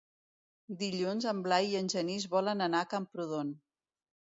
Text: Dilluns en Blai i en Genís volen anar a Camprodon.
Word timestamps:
Dilluns 0.79 1.27
en 1.33 1.43
Blai 1.49 1.69
i 1.75 1.77
en 1.81 1.93
Genís 1.95 2.27
volen 2.33 2.67
anar 2.71 2.83
a 2.87 2.91
Camprodon. 2.97 3.55